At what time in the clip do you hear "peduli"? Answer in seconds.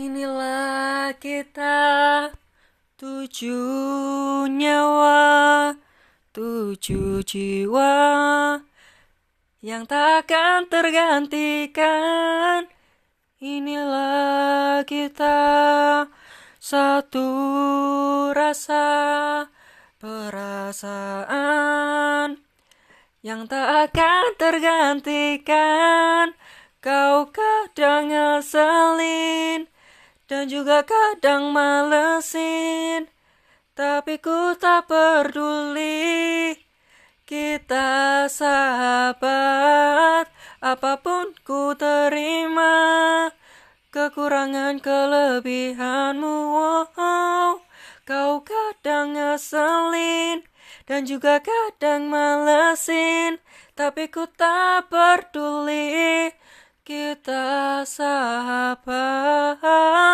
34.86-36.54, 54.94-56.30